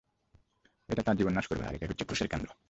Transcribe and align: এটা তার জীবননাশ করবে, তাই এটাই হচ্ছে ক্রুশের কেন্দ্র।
এটা 0.89 1.01
তার 1.03 1.17
জীবননাশ 1.17 1.45
করবে, 1.47 1.63
তাই 1.63 1.75
এটাই 1.75 1.89
হচ্ছে 1.89 2.05
ক্রুশের 2.05 2.27
কেন্দ্র। 2.27 2.51